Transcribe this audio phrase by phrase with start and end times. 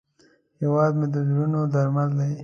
[0.61, 2.31] هیواد مې د زړونو درمل دی